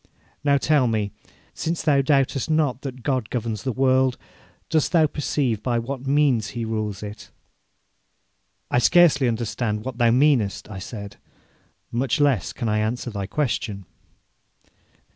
Now, 0.43 0.57
tell 0.57 0.87
me, 0.87 1.11
since 1.53 1.83
thou 1.83 2.01
doubtest 2.01 2.49
not 2.49 2.81
that 2.81 3.03
God 3.03 3.29
governs 3.29 3.61
the 3.61 3.71
world, 3.71 4.17
dost 4.67 4.91
thou 4.93 5.05
perceive 5.05 5.61
by 5.61 5.77
what 5.77 6.07
means 6.07 6.47
He 6.57 6.65
rules 6.65 7.03
it?' 7.03 7.29
'I 8.71 8.79
scarcely 8.79 9.27
understand 9.27 9.85
what 9.85 9.99
thou 9.99 10.09
meanest,' 10.09 10.71
I 10.71 10.79
said, 10.79 11.17
'much 11.91 12.19
less 12.19 12.51
can 12.51 12.67
I 12.67 12.79
answer 12.79 13.11
thy 13.11 13.27
question.' 13.27 13.85